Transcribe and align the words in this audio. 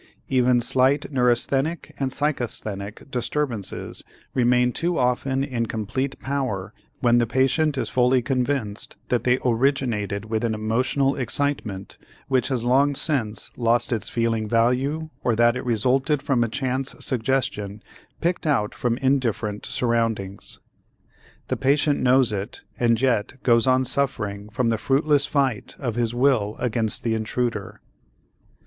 Even 0.29 0.59
slight 0.61 1.11
neurasthenic 1.11 1.93
and 1.99 2.09
psychasthenic 2.09 3.11
disturbances 3.11 4.01
remain 4.33 4.71
too 4.71 4.97
often 4.97 5.43
in 5.43 5.67
complete 5.67 6.17
power 6.17 6.73
when 7.01 7.19
the 7.19 7.27
patient 7.27 7.77
is 7.77 7.87
fully 7.87 8.19
convinced 8.23 8.95
that 9.09 9.25
they 9.25 9.37
originated 9.45 10.25
with 10.25 10.43
an 10.43 10.55
emotional 10.55 11.15
excitement 11.15 11.99
which 12.27 12.47
has 12.47 12.63
long 12.63 12.95
since 12.95 13.51
lost 13.57 13.91
its 13.93 14.09
feeling 14.09 14.47
value 14.49 15.09
or 15.23 15.35
that 15.35 15.55
it 15.55 15.63
resulted 15.63 16.19
from 16.23 16.43
a 16.43 16.49
chance 16.49 16.95
suggestion 16.99 17.83
picked 18.21 18.47
out 18.47 18.73
from 18.73 18.97
indifferent 18.97 19.67
surroundings. 19.67 20.59
The 21.47 21.57
patient 21.57 21.99
knows 21.99 22.31
it 22.33 22.61
and 22.79 22.99
yet 22.99 23.33
goes 23.43 23.67
on 23.67 23.85
suffering 23.85 24.49
from 24.49 24.69
the 24.69 24.79
fruitless 24.79 25.27
fight 25.27 25.75
of 25.77 25.93
his 25.93 26.11
will 26.15 26.55
against 26.57 27.03
the 27.03 27.13
intruder. 27.13 27.81